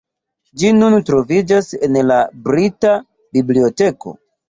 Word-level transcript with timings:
Ĝi 0.61 0.71
nun 0.77 0.95
troviĝas 1.09 1.71
en 1.89 2.01
la 2.09 2.19
Brita 2.51 2.99
Biblioteko. 3.37 4.21